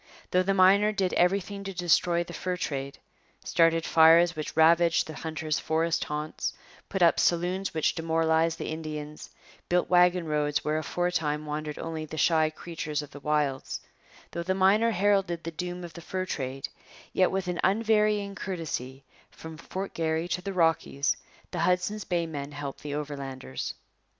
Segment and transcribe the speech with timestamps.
[0.31, 2.97] Though the miner did everything to destroy the fur trade
[3.45, 6.53] started fires which ravaged the hunter's forest haunts,
[6.89, 9.29] put up saloons which demoralized the Indians,
[9.69, 13.79] built wagon roads where aforetime wandered only the shy creatures of the wilds
[14.31, 16.67] though the miner heralded the doom of the fur trade
[17.13, 21.15] yet with an unvarying courtesy, from Fort Garry to the Rockies,
[21.51, 23.75] the Hudson's Bay men helped the Overlanders.